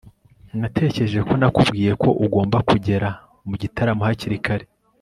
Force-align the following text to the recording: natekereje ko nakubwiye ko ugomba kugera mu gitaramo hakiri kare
natekereje 0.59 1.19
ko 1.27 1.33
nakubwiye 1.41 1.91
ko 2.01 2.09
ugomba 2.25 2.57
kugera 2.69 3.09
mu 3.47 3.55
gitaramo 3.61 4.01
hakiri 4.07 4.37
kare 4.45 4.65